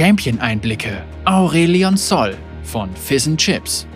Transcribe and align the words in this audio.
Champion-Einblicke 0.00 1.02
Aurelion 1.26 1.94
Sol 1.94 2.34
von 2.62 2.88
Fizz 2.96 3.36
Chips. 3.36 3.86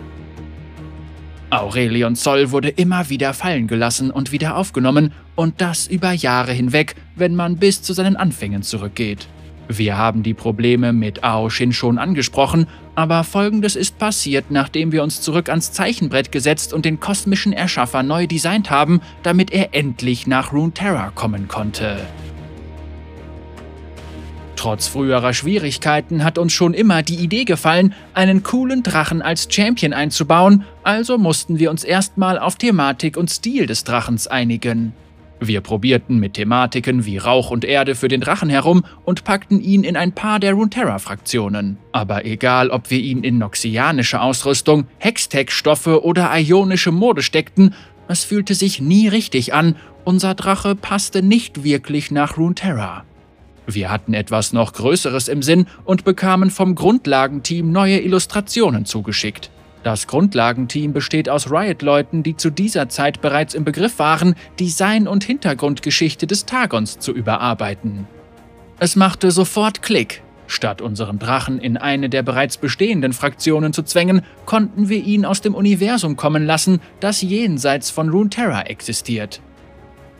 Aurelion 1.49 2.13
Sol 2.13 2.51
wurde 2.51 2.69
immer 2.69 3.09
wieder 3.09 3.33
fallen 3.33 3.65
gelassen 3.65 4.11
und 4.11 4.31
wieder 4.31 4.55
aufgenommen 4.55 5.13
und 5.33 5.61
das 5.61 5.87
über 5.87 6.11
Jahre 6.11 6.51
hinweg, 6.51 6.93
wenn 7.15 7.33
man 7.33 7.57
bis 7.57 7.81
zu 7.81 7.93
seinen 7.93 8.17
Anfängen 8.17 8.61
zurückgeht. 8.61 9.27
Wir 9.67 9.97
haben 9.97 10.21
die 10.21 10.35
Probleme 10.35 10.93
mit 10.93 11.23
Aoshin 11.23 11.73
schon 11.73 11.97
angesprochen, 11.97 12.67
aber 12.93 13.23
folgendes 13.23 13.75
ist 13.75 13.97
passiert, 13.97 14.51
nachdem 14.51 14.91
wir 14.91 15.01
uns 15.01 15.21
zurück 15.21 15.49
ans 15.49 15.71
Zeichenbrett 15.71 16.31
gesetzt 16.31 16.71
und 16.71 16.85
den 16.85 16.99
kosmischen 16.99 17.51
Erschaffer 17.51 18.03
neu 18.03 18.27
designt 18.27 18.69
haben, 18.69 19.01
damit 19.23 19.49
er 19.49 19.73
endlich 19.73 20.27
nach 20.27 20.53
Runeterra 20.53 21.09
kommen 21.15 21.47
konnte. 21.47 21.97
Trotz 24.65 24.87
früherer 24.87 25.35
Schwierigkeiten 25.35 26.23
hat 26.23 26.39
uns 26.39 26.51
schon 26.51 26.73
immer 26.73 27.03
die 27.03 27.17
Idee 27.17 27.43
gefallen, 27.43 27.93
einen 28.15 28.41
coolen 28.41 28.81
Drachen 28.81 29.21
als 29.21 29.47
Champion 29.47 29.93
einzubauen, 29.93 30.63
also 30.81 31.19
mussten 31.19 31.59
wir 31.59 31.69
uns 31.69 31.83
erstmal 31.83 32.39
auf 32.39 32.55
Thematik 32.55 33.15
und 33.15 33.29
Stil 33.29 33.67
des 33.67 33.83
Drachens 33.83 34.25
einigen. 34.25 34.93
Wir 35.39 35.61
probierten 35.61 36.17
mit 36.17 36.33
Thematiken 36.33 37.05
wie 37.05 37.19
Rauch 37.19 37.51
und 37.51 37.63
Erde 37.63 37.93
für 37.93 38.07
den 38.07 38.21
Drachen 38.21 38.49
herum 38.49 38.83
und 39.03 39.23
packten 39.23 39.61
ihn 39.61 39.83
in 39.83 39.95
ein 39.95 40.13
paar 40.13 40.39
der 40.39 40.53
Runeterra-Fraktionen. 40.53 41.77
Aber 41.91 42.25
egal, 42.25 42.71
ob 42.71 42.89
wir 42.89 42.99
ihn 42.99 43.23
in 43.23 43.37
noxianische 43.37 44.19
Ausrüstung, 44.19 44.87
Hextech-Stoffe 44.97 46.03
oder 46.03 46.31
ionische 46.35 46.91
Mode 46.91 47.21
steckten, 47.21 47.75
es 48.07 48.23
fühlte 48.23 48.55
sich 48.55 48.81
nie 48.81 49.09
richtig 49.09 49.53
an, 49.53 49.75
unser 50.05 50.33
Drache 50.33 50.73
passte 50.73 51.21
nicht 51.21 51.63
wirklich 51.63 52.09
nach 52.09 52.37
Runeterra. 52.37 53.05
Wir 53.67 53.91
hatten 53.91 54.13
etwas 54.13 54.53
noch 54.53 54.73
Größeres 54.73 55.27
im 55.27 55.41
Sinn 55.41 55.67
und 55.83 56.05
bekamen 56.05 56.51
vom 56.51 56.75
Grundlagenteam 56.75 57.71
neue 57.71 57.99
Illustrationen 57.99 58.85
zugeschickt. 58.85 59.49
Das 59.83 60.07
Grundlagenteam 60.07 60.93
besteht 60.93 61.29
aus 61.29 61.51
Riot-Leuten, 61.51 62.23
die 62.23 62.35
zu 62.35 62.49
dieser 62.49 62.89
Zeit 62.89 63.21
bereits 63.21 63.53
im 63.53 63.63
Begriff 63.65 63.99
waren, 63.99 64.35
Design 64.59 65.07
und 65.07 65.23
Hintergrundgeschichte 65.23 66.25
des 66.25 66.45
Tagons 66.45 66.97
zu 66.97 67.11
überarbeiten. 67.11 68.07
Es 68.79 68.95
machte 68.95 69.29
sofort 69.29 69.83
Klick. 69.83 70.23
Statt 70.47 70.81
unseren 70.81 71.19
Drachen 71.19 71.59
in 71.59 71.77
eine 71.77 72.09
der 72.09 72.23
bereits 72.23 72.57
bestehenden 72.57 73.13
Fraktionen 73.13 73.73
zu 73.73 73.83
zwängen, 73.83 74.21
konnten 74.45 74.89
wir 74.89 75.03
ihn 75.03 75.25
aus 75.25 75.41
dem 75.41 75.55
Universum 75.55 76.15
kommen 76.15 76.45
lassen, 76.45 76.81
das 76.99 77.21
jenseits 77.21 77.89
von 77.89 78.09
Runeterra 78.09 78.63
existiert. 78.63 79.41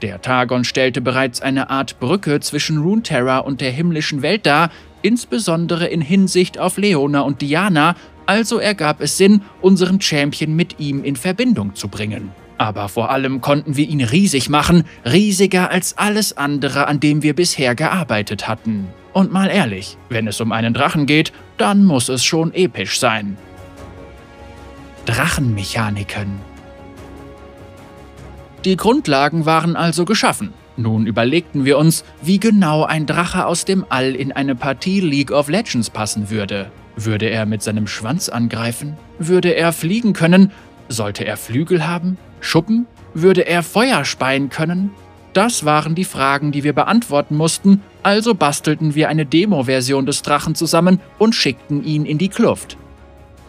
Der 0.05 0.21
Tagon 0.21 0.63
stellte 0.63 1.01
bereits 1.01 1.41
eine 1.41 1.71
Art 1.71 1.99
Brücke 1.99 2.39
zwischen 2.39 2.77
Runeterra 2.77 3.39
und 3.39 3.59
der 3.59 3.71
himmlischen 3.71 4.21
Welt 4.21 4.45
dar, 4.45 4.69
insbesondere 5.01 5.87
in 5.87 5.99
Hinsicht 5.99 6.59
auf 6.59 6.77
Leona 6.77 7.21
und 7.21 7.41
Diana, 7.41 7.95
also 8.27 8.59
ergab 8.59 9.01
es 9.01 9.17
Sinn, 9.17 9.41
unseren 9.63 9.99
Champion 9.99 10.55
mit 10.55 10.79
ihm 10.79 11.03
in 11.03 11.15
Verbindung 11.15 11.73
zu 11.73 11.87
bringen. 11.87 12.29
Aber 12.59 12.87
vor 12.87 13.09
allem 13.09 13.41
konnten 13.41 13.77
wir 13.77 13.89
ihn 13.89 14.03
riesig 14.03 14.47
machen, 14.47 14.83
riesiger 15.05 15.71
als 15.71 15.97
alles 15.97 16.37
andere, 16.37 16.85
an 16.85 16.99
dem 16.99 17.23
wir 17.23 17.33
bisher 17.33 17.73
gearbeitet 17.73 18.47
hatten. 18.47 18.89
Und 19.11 19.33
mal 19.33 19.49
ehrlich, 19.49 19.97
wenn 20.09 20.27
es 20.27 20.39
um 20.39 20.51
einen 20.51 20.75
Drachen 20.75 21.07
geht, 21.07 21.33
dann 21.57 21.83
muss 21.83 22.09
es 22.09 22.23
schon 22.23 22.53
episch 22.53 22.99
sein. 22.99 23.37
Drachenmechaniken 25.07 26.44
Die 28.65 28.77
Grundlagen 28.77 29.45
waren 29.45 29.75
also 29.75 30.05
geschaffen. 30.05 30.51
Nun 30.75 31.05
überlegten 31.05 31.65
wir 31.65 31.77
uns, 31.77 32.03
wie 32.23 32.39
genau 32.39 32.83
ein 32.83 33.05
Drache 33.05 33.45
aus 33.45 33.63
dem 33.63 33.85
All 33.89 34.15
in 34.15 34.31
eine 34.31 34.55
Partie 34.55 34.99
League 34.99 35.31
of 35.31 35.49
Legends 35.49 35.91
passen 35.91 36.31
würde. 36.31 36.71
Würde 36.95 37.29
er 37.29 37.45
mit 37.45 37.61
seinem 37.61 37.85
Schwanz 37.85 38.27
angreifen? 38.27 38.97
Würde 39.19 39.55
er 39.55 39.71
fliegen 39.71 40.13
können? 40.13 40.51
Sollte 40.89 41.25
er 41.25 41.37
Flügel 41.37 41.87
haben? 41.87 42.17
Schuppen? 42.39 42.87
Würde 43.13 43.45
er 43.45 43.61
Feuer 43.61 44.03
speien 44.03 44.49
können? 44.49 44.89
Das 45.33 45.63
waren 45.63 45.93
die 45.93 46.05
Fragen, 46.05 46.51
die 46.51 46.63
wir 46.63 46.73
beantworten 46.73 47.35
mussten, 47.35 47.83
also 48.01 48.33
bastelten 48.33 48.95
wir 48.95 49.09
eine 49.09 49.25
Demo-Version 49.25 50.05
des 50.05 50.21
Drachen 50.21 50.55
zusammen 50.55 51.01
und 51.19 51.35
schickten 51.35 51.83
ihn 51.83 52.05
in 52.05 52.17
die 52.17 52.29
Kluft. 52.29 52.77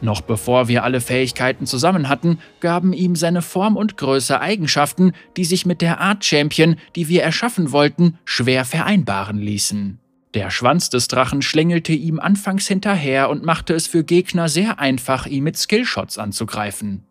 Noch 0.00 0.20
bevor 0.20 0.68
wir 0.68 0.84
alle 0.84 1.00
Fähigkeiten 1.00 1.66
zusammen 1.66 2.08
hatten, 2.08 2.38
gaben 2.60 2.92
ihm 2.92 3.16
seine 3.16 3.42
Form 3.42 3.76
und 3.76 3.96
Größe 3.96 4.40
Eigenschaften, 4.40 5.12
die 5.36 5.44
sich 5.44 5.64
mit 5.64 5.80
der 5.80 6.00
Art 6.00 6.24
Champion, 6.24 6.76
die 6.94 7.08
wir 7.08 7.22
erschaffen 7.22 7.72
wollten, 7.72 8.18
schwer 8.24 8.64
vereinbaren 8.64 9.38
ließen. 9.38 9.98
Der 10.34 10.50
Schwanz 10.50 10.90
des 10.90 11.08
Drachen 11.08 11.40
schlängelte 11.40 11.94
ihm 11.94 12.20
anfangs 12.20 12.68
hinterher 12.68 13.30
und 13.30 13.42
machte 13.42 13.72
es 13.72 13.86
für 13.86 14.04
Gegner 14.04 14.50
sehr 14.50 14.78
einfach, 14.78 15.24
ihn 15.24 15.44
mit 15.44 15.56
Skillshots 15.56 16.18
anzugreifen. 16.18 17.04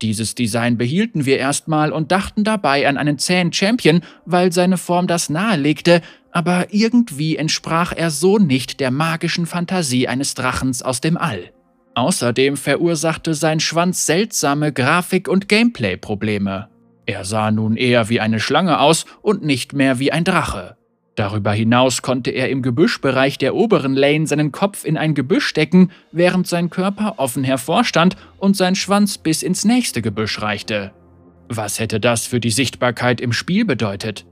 Dieses 0.00 0.36
Design 0.36 0.78
behielten 0.78 1.26
wir 1.26 1.38
erstmal 1.38 1.90
und 1.90 2.12
dachten 2.12 2.44
dabei 2.44 2.86
an 2.86 2.96
einen 2.96 3.18
zähen 3.18 3.52
Champion, 3.52 4.02
weil 4.26 4.52
seine 4.52 4.78
Form 4.78 5.08
das 5.08 5.28
nahelegte, 5.28 6.02
aber 6.30 6.72
irgendwie 6.72 7.36
entsprach 7.36 7.92
er 7.92 8.12
so 8.12 8.38
nicht 8.38 8.78
der 8.78 8.92
magischen 8.92 9.46
Fantasie 9.46 10.06
eines 10.06 10.34
Drachens 10.34 10.82
aus 10.82 11.00
dem 11.00 11.16
All. 11.16 11.50
Außerdem 11.98 12.56
verursachte 12.56 13.34
sein 13.34 13.58
Schwanz 13.58 14.06
seltsame 14.06 14.72
Grafik- 14.72 15.26
und 15.26 15.48
Gameplay-Probleme. 15.48 16.68
Er 17.06 17.24
sah 17.24 17.50
nun 17.50 17.76
eher 17.76 18.08
wie 18.08 18.20
eine 18.20 18.38
Schlange 18.38 18.78
aus 18.78 19.04
und 19.20 19.44
nicht 19.44 19.72
mehr 19.72 19.98
wie 19.98 20.12
ein 20.12 20.22
Drache. 20.22 20.76
Darüber 21.16 21.52
hinaus 21.52 22.00
konnte 22.00 22.30
er 22.30 22.50
im 22.50 22.62
Gebüschbereich 22.62 23.36
der 23.36 23.56
oberen 23.56 23.96
Lane 23.96 24.28
seinen 24.28 24.52
Kopf 24.52 24.84
in 24.84 24.96
ein 24.96 25.14
Gebüsch 25.14 25.48
stecken, 25.48 25.90
während 26.12 26.46
sein 26.46 26.70
Körper 26.70 27.14
offen 27.16 27.42
hervorstand 27.42 28.14
und 28.38 28.56
sein 28.56 28.76
Schwanz 28.76 29.18
bis 29.18 29.42
ins 29.42 29.64
nächste 29.64 30.00
Gebüsch 30.00 30.40
reichte. 30.40 30.92
Was 31.48 31.80
hätte 31.80 31.98
das 31.98 32.28
für 32.28 32.38
die 32.38 32.52
Sichtbarkeit 32.52 33.20
im 33.20 33.32
Spiel 33.32 33.64
bedeutet? 33.64 34.24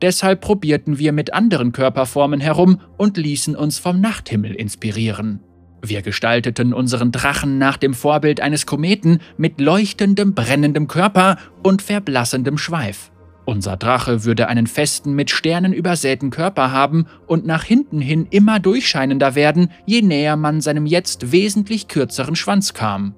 Deshalb 0.00 0.40
probierten 0.40 0.98
wir 0.98 1.12
mit 1.12 1.34
anderen 1.34 1.72
Körperformen 1.72 2.40
herum 2.40 2.80
und 2.96 3.18
ließen 3.18 3.54
uns 3.54 3.78
vom 3.78 4.00
Nachthimmel 4.00 4.54
inspirieren. 4.54 5.40
Wir 5.84 6.02
gestalteten 6.02 6.72
unseren 6.72 7.10
Drachen 7.10 7.58
nach 7.58 7.76
dem 7.76 7.92
Vorbild 7.92 8.40
eines 8.40 8.66
Kometen 8.66 9.18
mit 9.36 9.60
leuchtendem, 9.60 10.32
brennendem 10.32 10.86
Körper 10.86 11.38
und 11.64 11.82
verblassendem 11.82 12.56
Schweif. 12.56 13.10
Unser 13.44 13.76
Drache 13.76 14.24
würde 14.24 14.46
einen 14.46 14.68
festen, 14.68 15.14
mit 15.14 15.30
Sternen 15.30 15.72
übersäten 15.72 16.30
Körper 16.30 16.70
haben 16.70 17.06
und 17.26 17.44
nach 17.44 17.64
hinten 17.64 18.00
hin 18.00 18.28
immer 18.30 18.60
durchscheinender 18.60 19.34
werden, 19.34 19.70
je 19.84 20.02
näher 20.02 20.36
man 20.36 20.60
seinem 20.60 20.86
jetzt 20.86 21.32
wesentlich 21.32 21.88
kürzeren 21.88 22.36
Schwanz 22.36 22.72
kam. 22.72 23.16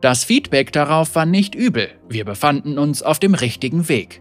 Das 0.00 0.24
Feedback 0.24 0.72
darauf 0.72 1.14
war 1.14 1.26
nicht 1.26 1.54
übel, 1.54 1.88
wir 2.08 2.24
befanden 2.24 2.78
uns 2.78 3.02
auf 3.02 3.20
dem 3.20 3.34
richtigen 3.34 3.88
Weg. 3.88 4.20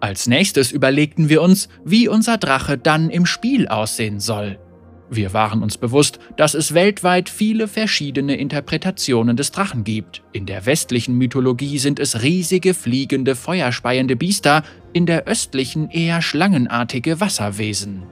Als 0.00 0.28
nächstes 0.28 0.70
überlegten 0.70 1.28
wir 1.28 1.42
uns, 1.42 1.68
wie 1.84 2.08
unser 2.08 2.38
Drache 2.38 2.78
dann 2.78 3.10
im 3.10 3.26
Spiel 3.26 3.66
aussehen 3.66 4.20
soll. 4.20 4.58
Wir 5.14 5.34
waren 5.34 5.62
uns 5.62 5.76
bewusst, 5.76 6.18
dass 6.38 6.54
es 6.54 6.72
weltweit 6.72 7.28
viele 7.28 7.68
verschiedene 7.68 8.36
Interpretationen 8.36 9.36
des 9.36 9.52
Drachen 9.52 9.84
gibt. 9.84 10.22
In 10.32 10.46
der 10.46 10.64
westlichen 10.64 11.18
Mythologie 11.18 11.76
sind 11.76 12.00
es 12.00 12.22
riesige, 12.22 12.72
fliegende, 12.72 13.34
feuerspeiende 13.34 14.16
Biester, 14.16 14.62
in 14.94 15.04
der 15.04 15.24
östlichen 15.26 15.90
eher 15.90 16.22
schlangenartige 16.22 17.20
Wasserwesen. 17.20 18.04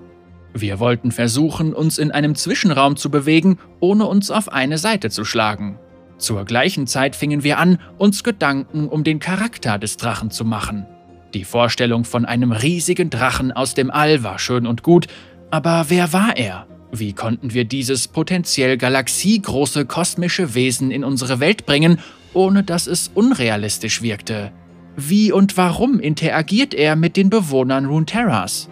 Wir 0.53 0.79
wollten 0.79 1.11
versuchen, 1.11 1.73
uns 1.73 1.97
in 1.97 2.11
einem 2.11 2.35
Zwischenraum 2.35 2.97
zu 2.97 3.11
bewegen, 3.11 3.59
ohne 3.81 4.05
uns 4.05 4.31
auf 4.31 4.53
eine 4.53 4.77
Seite 4.77 5.09
zu 5.09 5.25
schlagen. 5.25 5.79
Zur 6.19 6.45
gleichen 6.45 6.87
Zeit 6.87 7.17
fingen 7.17 7.43
wir 7.43 7.57
an, 7.57 7.79
uns 7.97 8.23
Gedanken 8.25 8.89
um 8.89 9.05
den 9.05 9.21
Charakter 9.21 9.79
des 9.79 9.97
Drachen 9.97 10.31
zu 10.31 10.45
machen. 10.45 10.85
Die 11.33 11.45
Vorstellung 11.45 12.05
von 12.05 12.27
einem 12.27 12.53
riesigen 12.53 13.09
Drachen 13.09 13.53
aus 13.53 13.73
dem 13.73 13.91
All 13.91 14.23
war 14.23 14.39
schön 14.39 14.67
und 14.67 14.83
gut, 14.83 15.07
aber 15.51 15.87
wer 15.89 16.13
war 16.13 16.37
er? 16.37 16.67
Wie 16.93 17.13
konnten 17.13 17.55
wir 17.55 17.65
dieses 17.65 18.09
potenziell 18.09 18.77
galaxiegroße 18.77 19.87
kosmische 19.87 20.55
Wesen 20.55 20.91
in 20.91 21.05
unsere 21.05 21.41
Welt 21.41 21.67
bringen, 21.67 21.99
ohne 22.35 22.65
dass 22.65 22.87
es 22.87 23.09
unrealistisch 23.15 24.03
wirkte? 24.03 24.53
Wie 24.97 25.33
und 25.33 25.57
warum 25.57 26.01
interagiert 26.01 26.75
er 26.75 26.97
mit 26.97 27.17
den 27.17 27.31
Bewohnern 27.31 27.87
Runeterras? 27.87 28.69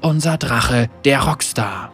Unser 0.00 0.38
Drache, 0.38 0.88
der 1.04 1.20
Rockstar. 1.20 1.92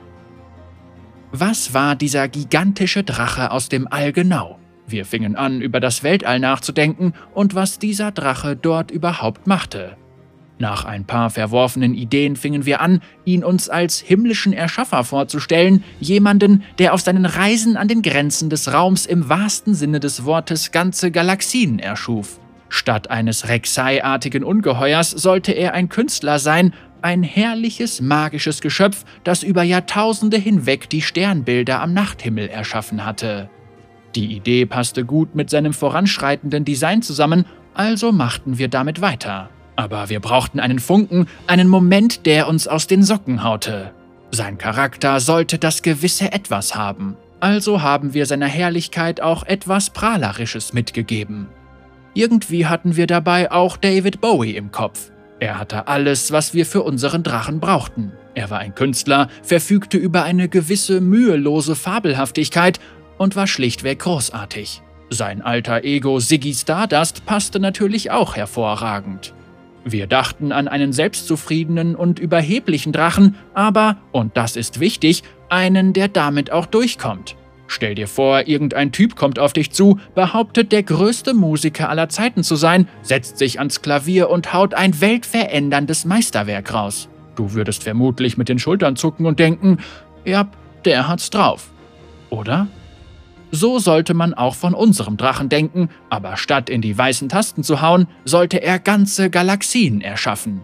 Was 1.33 1.75
war 1.75 1.95
dieser 1.95 2.29
gigantische 2.29 3.03
Drache 3.03 3.51
aus 3.51 3.69
dem 3.69 3.87
All 3.87 4.13
genau? 4.13 4.59
Wir 4.87 5.05
fingen 5.05 5.37
an, 5.37 5.61
über 5.61 5.81
das 5.81 6.03
Weltall 6.03 6.41
nachzudenken 6.41 7.13
und 7.35 7.55
was 7.55 7.79
dieser 7.79 8.13
Drache 8.13 8.57
dort 8.57 8.91
überhaupt 8.91 9.47
machte. 9.47 9.99
Nach 10.61 10.85
ein 10.85 11.05
paar 11.05 11.31
verworfenen 11.31 11.95
Ideen 11.95 12.35
fingen 12.35 12.67
wir 12.67 12.81
an, 12.81 13.01
ihn 13.25 13.45
uns 13.45 13.69
als 13.69 14.01
himmlischen 14.01 14.53
Erschaffer 14.53 15.05
vorzustellen, 15.05 15.85
jemanden, 16.01 16.65
der 16.79 16.95
auf 16.95 17.01
seinen 17.01 17.27
Reisen 17.27 17.77
an 17.77 17.87
den 17.87 18.03
Grenzen 18.03 18.51
des 18.51 18.73
Raums 18.73 19.07
im 19.07 19.29
wahrsten 19.29 19.75
Sinne 19.75 20.01
des 20.01 20.25
Wortes 20.25 20.73
ganze 20.73 21.13
Galaxien 21.13 21.79
erschuf. 21.79 22.41
Statt 22.69 23.09
eines 23.09 23.47
Rek'Sai-artigen 23.47 24.43
Ungeheuers 24.43 25.13
sollte 25.13 25.53
er 25.53 25.75
ein 25.75 25.89
Künstler 25.89 26.39
sein, 26.39 26.75
Ein 27.01 27.23
herrliches, 27.23 28.01
magisches 28.01 28.61
Geschöpf, 28.61 29.05
das 29.23 29.45
über 29.45 29.63
Jahrtausende 29.63 30.37
hinweg 30.37 30.91
die 30.91 31.01
Sternbilder 31.01 31.81
am 31.81 31.95
Nachthimmel 31.95 32.49
erschaffen 32.49 33.05
hatte. 33.05 33.49
Die 34.17 34.35
Idee 34.35 34.67
passte 34.67 35.05
gut 35.05 35.37
mit 35.37 35.49
seinem 35.49 35.73
voranschreitenden 35.73 36.65
Design 36.65 37.01
zusammen, 37.03 37.47
also 37.73 38.11
machten 38.11 38.59
wir 38.59 38.67
damit 38.67 39.01
weiter. 39.01 39.49
Aber 39.79 40.09
wir 40.09 40.19
brauchten 40.19 40.59
einen 40.59 40.81
Funken, 40.81 41.29
einen 41.47 41.69
Moment, 41.69 42.27
der 42.27 42.49
uns 42.49 42.67
aus 42.67 42.89
den 42.89 43.05
Socken 43.05 43.45
haute. 43.45 43.93
Sein 44.33 44.59
Charakter 44.59 45.21
sollte 45.21 45.57
das 45.57 45.83
gewisse 45.83 46.33
Etwas 46.33 46.75
haben. 46.75 47.17
Also 47.39 47.81
haben 47.81 48.13
wir 48.13 48.27
seiner 48.27 48.49
Herrlichkeit 48.49 49.21
auch 49.21 49.45
etwas 49.45 49.91
Prahlerisches 49.91 50.73
mitgegeben. 50.73 51.47
Irgendwie 52.13 52.67
hatten 52.67 52.97
wir 52.97 53.07
dabei 53.07 53.53
auch 53.53 53.77
David 53.77 54.21
Bowie 54.21 54.57
im 54.57 54.73
Kopf. 54.73 55.13
Er 55.39 55.61
hatte 55.61 55.87
alles, 55.87 56.33
was 56.33 56.55
wir 56.55 56.67
für 56.67 56.83
unseren 56.83 57.23
Drachen 57.23 57.61
brauchten. 57.61 58.11
Er 58.35 58.51
war 58.51 58.59
ein 58.59 58.75
Künstler, 58.75 59.29
verfügte 59.45 59.97
über 59.97 60.25
eine 60.25 60.49
gewisse 60.49 61.01
mühelose 61.01 61.77
Fabelhaftigkeit 61.77 62.81
und 63.17 63.37
war 63.37 63.47
schlichtweg 63.47 64.01
großartig. 64.01 64.83
Sein 65.11 65.41
alter 65.41 65.85
Ego 65.85 66.19
Ziggy 66.19 66.53
Stardust 66.53 67.25
passte 67.27 67.61
natürlich 67.61 68.11
auch 68.11 68.35
hervorragend. 68.35 69.35
Wir 69.85 70.07
dachten 70.07 70.53
an 70.53 70.69
einen 70.69 70.93
selbstzufriedenen 70.93 71.95
und 71.95 72.19
überheblichen 72.19 72.93
Drachen, 72.93 73.37
aber, 73.55 73.97
und 74.13 74.37
das 74.37 74.57
ist 74.57 74.81
wichtig, 74.81 75.23
einen, 75.49 75.93
der 75.93 76.09
damit 76.09 76.53
auch 76.53 76.67
durchkommt. 76.67 77.37
Stell 77.69 77.95
dir 77.95 78.09
vor, 78.09 78.47
irgendein 78.47 78.93
Typ 78.93 79.15
kommt 79.15 79.39
auf 79.39 79.53
dich 79.53 79.71
zu, 79.71 79.99
behauptet, 80.15 80.73
der 80.73 80.83
größte 80.83 81.35
Musiker 81.35 81.91
aller 81.91 82.09
Zeiten 82.09 82.43
zu 82.43 82.57
sein, 82.57 82.89
setzt 83.03 83.37
sich 83.39 83.59
ans 83.59 83.83
Klavier 83.83 84.31
und 84.31 84.55
haut 84.55 84.73
ein 84.73 85.01
weltveränderndes 85.01 86.07
Meisterwerk 86.07 86.73
raus. 86.73 87.09
Du 87.37 87.53
würdest 87.53 87.83
vermutlich 87.83 88.39
mit 88.39 88.49
den 88.49 88.59
Schultern 88.59 88.97
zucken 88.97 89.27
und 89.27 89.39
denken, 89.39 89.79
ja, 90.25 90.49
der 90.87 91.09
hat's 91.09 91.29
drauf. 91.29 91.71
Oder? 92.31 92.69
So 93.51 93.79
sollte 93.79 94.15
man 94.15 94.35
auch 94.35 94.55
von 94.55 94.75
unserem 94.75 95.17
Drachen 95.17 95.49
denken, 95.49 95.89
aber 96.11 96.37
statt 96.37 96.69
in 96.69 96.83
die 96.83 96.97
weißen 96.97 97.29
Tasten 97.29 97.63
zu 97.63 97.81
hauen, 97.81 98.07
sollte 98.25 98.63
er 98.63 98.79
ganze 98.79 99.31
Galaxien 99.31 100.01
erschaffen. 100.01 100.61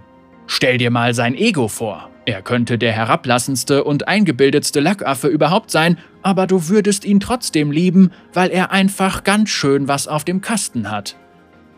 Stell 0.46 0.78
dir 0.78 0.90
mal 0.90 1.14
sein 1.14 1.34
Ego 1.34 1.69
vor. 1.69 2.10
Er 2.26 2.42
könnte 2.42 2.78
der 2.78 2.92
herablassendste 2.92 3.84
und 3.84 4.08
eingebildetste 4.08 4.81
Lackaffe 4.81 5.28
überhaupt 5.28 5.70
sein, 5.70 5.98
aber 6.22 6.46
du 6.46 6.69
würdest 6.69 7.04
ihn 7.04 7.20
trotzdem 7.20 7.70
lieben, 7.70 8.12
weil 8.32 8.50
er 8.50 8.70
einfach 8.70 9.25
ganz 9.25 9.50
schön 9.50 9.88
was 9.88 10.08
auf 10.08 10.25
dem 10.25 10.40
Kasten 10.40 10.90
hat. 10.90 11.16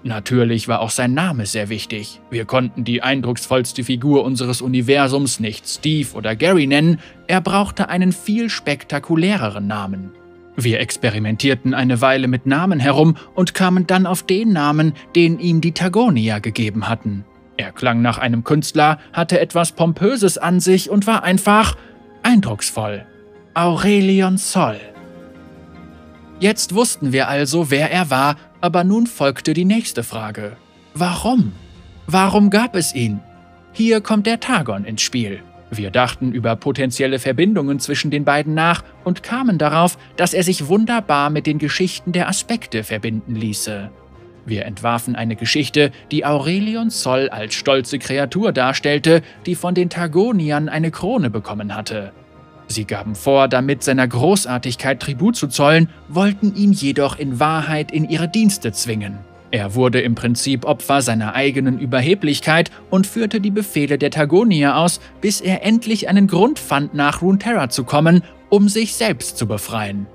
Natürlich 0.05 0.69
war 0.69 0.81
auch 0.81 0.91
sein 0.91 1.15
Name 1.15 1.47
sehr 1.47 1.69
wichtig. 1.69 2.21
Wir 2.31 2.45
konnten 2.45 2.85
die 2.85 3.03
eindrucksvollste 3.03 3.83
Figur 3.83 4.23
unseres 4.25 4.63
Universums 4.63 5.41
nicht 5.41 5.69
Steve 5.69 6.09
oder 6.15 6.37
Gary 6.37 6.69
nennen, 6.69 7.01
er 7.27 7.41
brauchte 7.41 7.89
einen 7.89 8.13
viel 8.13 8.49
spektakuläreren 8.49 9.67
Namen. 9.67 10.13
Wir 10.57 10.81
experimentierten 10.81 11.75
eine 11.75 12.01
Weile 12.01 12.29
mit 12.29 12.47
Namen 12.47 12.81
herum 12.81 13.17
und 13.35 13.53
kamen 13.53 13.87
dann 13.87 14.07
auf 14.07 14.23
den 14.23 14.53
Namen, 14.53 14.95
den 15.15 15.39
ihm 15.39 15.61
die 15.61 15.73
Tagonia 15.73 16.39
gegeben 16.39 16.89
hatten. 16.89 17.25
Er 17.59 17.73
klang 17.73 18.03
nach 18.03 18.19
einem 18.19 18.43
Künstler, 18.45 18.99
hatte 19.13 19.39
etwas 19.41 19.73
Pompöses 19.73 20.39
an 20.39 20.61
sich 20.61 20.91
und 20.91 21.07
war 21.07 21.23
einfach 21.23 21.77
eindrucksvoll. 22.23 23.07
Aurelion 23.55 24.37
Sol. 24.37 24.77
Jetzt 26.39 26.75
wussten 26.75 27.13
wir 27.13 27.29
also, 27.29 27.71
wer 27.71 27.91
er 27.91 28.11
war, 28.11 28.37
aber 28.61 28.85
nun 28.85 29.07
folgte 29.07 29.55
die 29.55 29.65
nächste 29.65 30.03
Frage. 30.03 30.57
Warum? 30.93 31.53
Warum 32.07 32.51
gab 32.51 32.77
es 32.77 32.95
ihn? 32.95 33.21
Hier 33.73 34.01
kommt 34.01 34.27
der 34.27 34.41
Tagon 34.41 34.85
ins 34.85 35.03
Spiel. 35.03 35.43
Wir 35.71 35.91
dachten 35.91 36.33
über 36.33 36.55
potenzielle 36.57 37.19
Verbindungen 37.19 37.81
zwischen 37.81 38.11
den 38.11 38.25
beiden 38.25 38.55
nach 38.55 38.85
und 39.05 39.23
kamen 39.23 39.59
darauf, 39.59 39.99
dass 40.17 40.33
er 40.33 40.43
sich 40.43 40.69
wunderbar 40.69 41.31
mit 41.31 41.47
den 41.47 41.59
Geschichten 41.59 42.13
der 42.13 42.29
Aspekte 42.29 42.85
verbinden 42.85 43.35
ließe. 43.35 43.91
Wir 44.45 44.65
entwarfen 44.65 45.17
eine 45.17 45.35
Geschichte, 45.35 45.91
die 46.13 46.25
Aurelion 46.25 46.89
Sol 46.89 47.29
als 47.31 47.55
stolze 47.55 47.99
Kreatur 47.99 48.53
darstellte, 48.53 49.23
die 49.45 49.57
von 49.57 49.75
den 49.75 49.91
Targoniern 49.91 50.69
eine 50.69 50.93
Krone 50.93 51.31
bekommen 51.31 51.75
hatte. 51.75 52.13
Sie 52.69 52.85
gaben 52.85 53.17
vor, 53.17 53.49
damit 53.49 53.83
seiner 53.83 54.07
Großartigkeit 54.07 55.01
Tribut 55.01 55.37
zu 55.37 55.49
zollen, 55.49 55.89
wollten 56.09 56.55
ihn 56.55 56.73
jedoch 56.73 57.19
in 57.19 57.41
Wahrheit 57.41 57.91
in 57.91 58.09
ihre 58.09 58.29
Dienste 58.29 58.71
zwingen. 58.71 59.19
Er 59.57 59.75
wurde 59.75 60.03
im 60.03 60.15
Prinzip 60.15 60.67
Opfer 60.67 61.01
seiner 61.01 61.35
eigenen 61.35 61.79
Überheblichkeit 61.79 62.71
und 62.91 63.07
führte 63.07 63.41
die 63.41 63.51
Befehle 63.51 63.97
der 63.97 64.11
Tagonier 64.11 64.77
aus, 64.77 65.01
bis 65.23 65.41
er 65.41 65.65
endlich 65.65 66.11
einen 66.11 66.27
Grund 66.27 66.59
fand, 66.59 66.93
nach 66.93 67.23
Runeterra 67.23 67.71
zu 67.71 67.85
kommen, 67.85 68.23
um 68.51 68.69
sich 68.69 68.95
selbst 68.95 69.39
zu 69.39 69.47
befreien. 69.47 70.09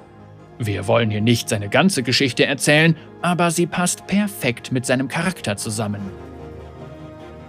Wir 0.60 0.86
wollen 0.86 1.10
hier 1.10 1.22
nicht 1.22 1.50
seine 1.50 1.70
ganze 1.70 2.04
Geschichte 2.04 2.46
erzählen, 2.46 2.96
aber 3.24 3.50
sie 3.50 3.66
passt 3.66 4.06
perfekt 4.06 4.72
mit 4.72 4.86
seinem 4.86 5.08
Charakter 5.08 5.58
zusammen. 5.58 6.02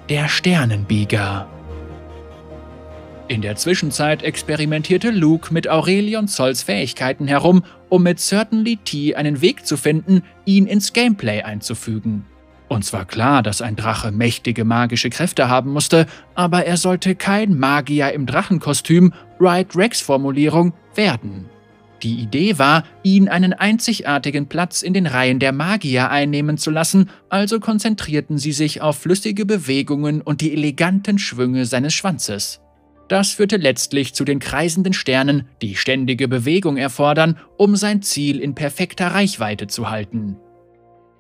Der 0.08 0.28
Sternenbieger 0.28 1.46
In 3.32 3.40
der 3.40 3.56
Zwischenzeit 3.56 4.22
experimentierte 4.22 5.08
Luke 5.08 5.54
mit 5.54 5.66
Aurelion 5.66 6.28
Zolls 6.28 6.64
Fähigkeiten 6.64 7.26
herum, 7.26 7.64
um 7.88 8.02
mit 8.02 8.20
Certainly 8.20 8.76
T 8.84 9.14
einen 9.14 9.40
Weg 9.40 9.64
zu 9.64 9.78
finden, 9.78 10.22
ihn 10.44 10.66
ins 10.66 10.92
Gameplay 10.92 11.40
einzufügen. 11.40 12.26
Uns 12.68 12.92
war 12.92 13.06
klar, 13.06 13.42
dass 13.42 13.62
ein 13.62 13.74
Drache 13.74 14.12
mächtige 14.12 14.66
magische 14.66 15.08
Kräfte 15.08 15.48
haben 15.48 15.72
musste, 15.72 16.04
aber 16.34 16.66
er 16.66 16.76
sollte 16.76 17.14
kein 17.14 17.58
Magier 17.58 18.12
im 18.12 18.26
Drachenkostüm, 18.26 19.14
Wright 19.38 19.74
Rex 19.74 20.02
Formulierung, 20.02 20.74
werden. 20.94 21.46
Die 22.02 22.16
Idee 22.16 22.58
war, 22.58 22.84
ihn 23.02 23.30
einen 23.30 23.54
einzigartigen 23.54 24.46
Platz 24.46 24.82
in 24.82 24.92
den 24.92 25.06
Reihen 25.06 25.38
der 25.38 25.52
Magier 25.52 26.10
einnehmen 26.10 26.58
zu 26.58 26.70
lassen, 26.70 27.08
also 27.30 27.60
konzentrierten 27.60 28.36
sie 28.36 28.52
sich 28.52 28.82
auf 28.82 28.98
flüssige 28.98 29.46
Bewegungen 29.46 30.20
und 30.20 30.42
die 30.42 30.52
eleganten 30.52 31.18
Schwünge 31.18 31.64
seines 31.64 31.94
Schwanzes. 31.94 32.61
Das 33.12 33.32
führte 33.32 33.58
letztlich 33.58 34.14
zu 34.14 34.24
den 34.24 34.38
kreisenden 34.38 34.94
Sternen, 34.94 35.46
die 35.60 35.76
ständige 35.76 36.28
Bewegung 36.28 36.78
erfordern, 36.78 37.38
um 37.58 37.76
sein 37.76 38.00
Ziel 38.00 38.40
in 38.40 38.54
perfekter 38.54 39.08
Reichweite 39.08 39.66
zu 39.66 39.90
halten. 39.90 40.38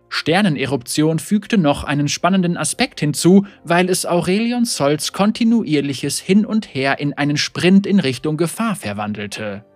Sterneneruption 0.08 1.18
fügte 1.18 1.58
noch 1.58 1.84
einen 1.84 2.08
spannenden 2.08 2.56
Aspekt 2.56 3.00
hinzu, 3.00 3.44
weil 3.62 3.90
es 3.90 4.06
Aurelion 4.06 4.64
Sols 4.64 5.12
kontinuierliches 5.12 6.18
Hin 6.18 6.46
und 6.46 6.74
Her 6.74 6.98
in 6.98 7.12
einen 7.12 7.36
Sprint 7.36 7.86
in 7.86 8.00
Richtung 8.00 8.38
Gefahr 8.38 8.74
verwandelte. 8.74 9.66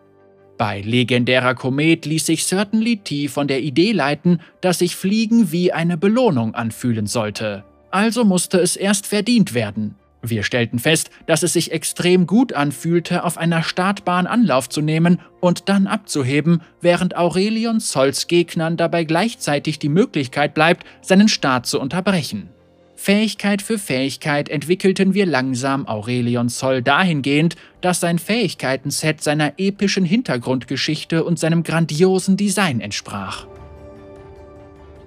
Bei 0.57 0.81
legendärer 0.81 1.55
Komet 1.55 2.07
ließ 2.07 2.25
sich 2.25 2.47
Certainly 2.47 2.97
T 3.05 3.29
von 3.29 3.47
der 3.47 3.61
Idee 3.61 3.93
leiten, 3.93 4.41
dass 4.63 4.79
sich 4.79 4.97
Fliegen 4.97 5.53
wie 5.53 5.71
eine 5.71 5.99
Belohnung 5.99 6.55
anfühlen 6.55 7.07
sollte. 7.07 7.65
Also 7.91 8.25
musste 8.25 8.59
es 8.59 8.75
erst 8.75 9.07
verdient 9.07 9.53
werden. 9.53 9.97
Wir 10.23 10.43
stellten 10.43 10.79
fest, 10.79 11.11
dass 11.27 11.43
es 11.43 11.53
sich 11.53 11.73
extrem 11.73 12.27
gut 12.27 12.53
anfühlte, 12.53 13.25
auf 13.25 13.39
einer 13.39 13.63
Startbahn 13.63 14.27
Anlauf 14.27 14.69
zu 14.69 14.81
nehmen 14.81 15.21
und 15.41 15.69
dann 15.69 15.87
abzuheben, 15.87 16.63
während 16.81 17.17
Aurelion 17.17 17.81
Sols 17.81 18.27
Gegnern 18.27 18.77
dabei 18.77 19.05
gleichzeitig 19.05 19.79
die 19.79 19.89
Möglichkeit 19.89 20.55
bleibt, 20.55 20.85
seinen 21.01 21.29
Start 21.29 21.67
zu 21.67 21.81
unterbrechen. 21.81 22.51
Fähigkeit 22.97 23.61
für 23.61 23.79
Fähigkeit 23.79 24.49
entwickelten 24.49 25.13
wir 25.13 25.27
langsam 25.27 25.87
Aurelion 25.87 26.49
Zoll 26.49 26.83
dahingehend, 26.83 27.55
dass 27.83 28.01
sein 28.01 28.19
Fähigkeitenset 28.19 29.23
seiner 29.23 29.53
epischen 29.59 30.05
Hintergrundgeschichte 30.05 31.23
und 31.23 31.39
seinem 31.39 31.63
grandiosen 31.63 32.39
Design 32.39 32.81
entsprach. 32.81 33.47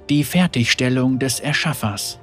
Die 0.10 0.24
Fertigstellung 0.24 1.20
des 1.20 1.40
Erschaffers 1.40 2.20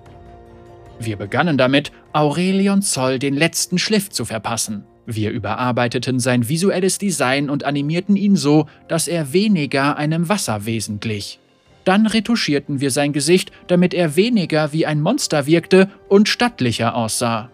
Wir 0.99 1.17
begannen 1.17 1.59
damit, 1.59 1.93
Aurelion 2.17 2.81
Zoll 2.81 3.19
den 3.19 3.35
letzten 3.35 3.77
Schliff 3.77 4.09
zu 4.09 4.25
verpassen. 4.25 4.85
Wir 5.05 5.31
überarbeiteten 5.33 6.19
sein 6.19 6.49
visuelles 6.49 6.97
Design 6.97 7.51
und 7.51 7.65
animierten 7.65 8.17
ihn 8.17 8.37
so, 8.37 8.65
dass 8.89 9.07
er 9.07 9.35
weniger 9.35 9.99
einem 9.99 10.31
Wasserwesen 10.31 10.99
glich. 10.99 11.39
Dann 11.85 12.07
retuschierten 12.07 12.81
wir 12.81 12.91
sein 12.91 13.13
Gesicht, 13.13 13.53
damit 13.67 13.93
er 13.93 14.17
weniger 14.17 14.73
wie 14.73 14.87
ein 14.87 15.03
Monster 15.03 15.45
wirkte 15.45 15.91
und 16.09 16.31
stattlicher 16.31 16.95
aussah. 16.95 17.51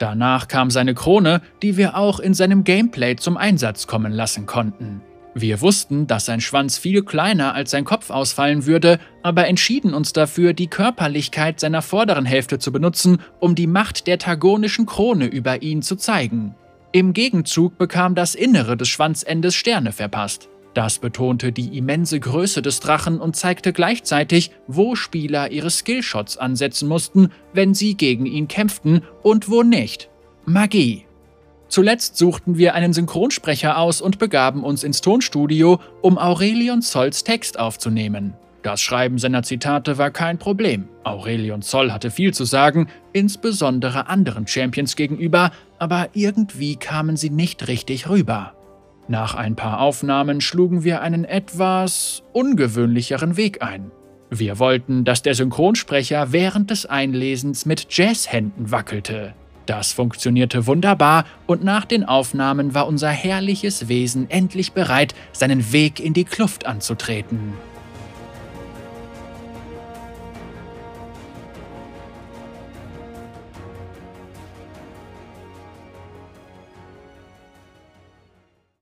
Danach 0.00 0.48
kam 0.48 0.70
seine 0.70 0.94
Krone, 0.94 1.40
die 1.62 1.76
wir 1.76 1.96
auch 1.96 2.18
in 2.18 2.34
seinem 2.34 2.64
Gameplay 2.64 3.14
zum 3.14 3.36
Einsatz 3.36 3.86
kommen 3.86 4.10
lassen 4.10 4.44
konnten. 4.44 5.02
Wir 5.34 5.60
wussten, 5.60 6.06
dass 6.06 6.26
sein 6.26 6.40
Schwanz 6.40 6.76
viel 6.76 7.04
kleiner 7.04 7.54
als 7.54 7.70
sein 7.70 7.84
Kopf 7.84 8.10
ausfallen 8.10 8.66
würde, 8.66 8.98
aber 9.22 9.46
entschieden 9.46 9.94
uns 9.94 10.12
dafür, 10.12 10.54
die 10.54 10.66
Körperlichkeit 10.66 11.60
seiner 11.60 11.82
vorderen 11.82 12.24
Hälfte 12.24 12.58
zu 12.58 12.72
benutzen, 12.72 13.18
um 13.38 13.54
die 13.54 13.68
Macht 13.68 14.06
der 14.08 14.18
tagonischen 14.18 14.86
Krone 14.86 15.26
über 15.26 15.62
ihn 15.62 15.82
zu 15.82 15.94
zeigen. 15.94 16.56
Im 16.92 17.12
Gegenzug 17.12 17.78
bekam 17.78 18.16
das 18.16 18.34
Innere 18.34 18.76
des 18.76 18.88
Schwanzendes 18.88 19.54
Sterne 19.54 19.92
verpasst. 19.92 20.48
Das 20.74 20.98
betonte 20.98 21.52
die 21.52 21.76
immense 21.78 22.18
Größe 22.18 22.62
des 22.62 22.80
Drachen 22.80 23.20
und 23.20 23.36
zeigte 23.36 23.72
gleichzeitig, 23.72 24.50
wo 24.66 24.94
Spieler 24.96 25.50
ihre 25.50 25.70
Skillshots 25.70 26.36
ansetzen 26.36 26.88
mussten, 26.88 27.30
wenn 27.52 27.74
sie 27.74 27.96
gegen 27.96 28.26
ihn 28.26 28.48
kämpften 28.48 29.02
und 29.22 29.48
wo 29.48 29.62
nicht. 29.62 30.10
Magie. 30.44 31.06
Zuletzt 31.70 32.16
suchten 32.16 32.58
wir 32.58 32.74
einen 32.74 32.92
Synchronsprecher 32.92 33.78
aus 33.78 34.00
und 34.02 34.18
begaben 34.18 34.64
uns 34.64 34.82
ins 34.82 35.00
Tonstudio, 35.00 35.78
um 36.02 36.18
Aurelion 36.18 36.82
Zolls 36.82 37.22
Text 37.22 37.60
aufzunehmen. 37.60 38.34
Das 38.62 38.80
Schreiben 38.80 39.18
seiner 39.18 39.44
Zitate 39.44 39.96
war 39.96 40.10
kein 40.10 40.36
Problem. 40.36 40.88
Aurelion 41.04 41.62
Zoll 41.62 41.92
hatte 41.92 42.10
viel 42.10 42.34
zu 42.34 42.44
sagen, 42.44 42.88
insbesondere 43.12 44.08
anderen 44.08 44.48
Champions 44.48 44.96
gegenüber, 44.96 45.52
aber 45.78 46.08
irgendwie 46.12 46.74
kamen 46.74 47.16
sie 47.16 47.30
nicht 47.30 47.68
richtig 47.68 48.08
rüber. 48.08 48.52
Nach 49.06 49.36
ein 49.36 49.54
paar 49.54 49.80
Aufnahmen 49.80 50.40
schlugen 50.40 50.82
wir 50.82 51.02
einen 51.02 51.24
etwas 51.24 52.24
ungewöhnlicheren 52.32 53.36
Weg 53.36 53.62
ein. 53.62 53.92
Wir 54.28 54.58
wollten, 54.58 55.04
dass 55.04 55.22
der 55.22 55.34
Synchronsprecher 55.34 56.32
während 56.32 56.70
des 56.70 56.84
Einlesens 56.84 57.64
mit 57.64 57.86
Jazzhänden 57.96 58.72
wackelte. 58.72 59.34
Das 59.66 59.92
funktionierte 59.92 60.66
wunderbar 60.66 61.24
und 61.46 61.62
nach 61.62 61.84
den 61.84 62.04
Aufnahmen 62.04 62.74
war 62.74 62.86
unser 62.86 63.10
herrliches 63.10 63.88
Wesen 63.88 64.28
endlich 64.30 64.72
bereit, 64.72 65.14
seinen 65.32 65.72
Weg 65.72 66.00
in 66.00 66.12
die 66.12 66.24
Kluft 66.24 66.66
anzutreten. 66.66 67.54